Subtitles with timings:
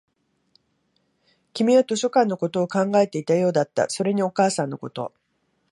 [1.53, 5.13] 君は図書館のことを考えていたようだった、それにお母さんのこと